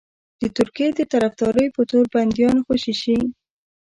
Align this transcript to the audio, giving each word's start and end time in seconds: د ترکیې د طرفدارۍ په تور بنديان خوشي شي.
د 0.41 0.43
ترکیې 0.57 0.89
د 0.97 1.01
طرفدارۍ 1.13 1.67
په 1.75 1.81
تور 1.89 2.05
بنديان 2.13 2.57
خوشي 2.65 2.93
شي. 3.01 3.17